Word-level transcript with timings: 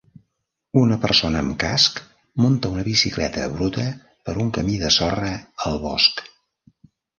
Una 0.83 0.95
persona 1.03 1.43
amb 1.45 1.53
casc 1.63 1.99
munta 2.45 2.71
una 2.77 2.87
bicicleta 2.89 3.45
bruta 3.59 3.87
per 4.25 4.37
un 4.47 4.51
camí 4.61 4.81
de 4.87 4.93
sorra 4.99 5.33
al 5.69 5.81
bosc. 5.87 6.27